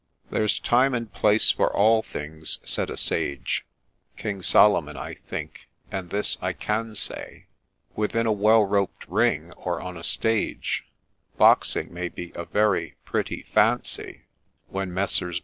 [0.29, 3.67] 66 THE GHOST' There 's time and place for all things,' said a sage,
[4.17, 7.45] (King Solomon, I think,) and this I can say,
[7.95, 10.85] Within a well roped ring, or on a stage,
[11.37, 14.23] Boxing may be a very pretty Fancy,
[14.69, 15.39] When Messrs.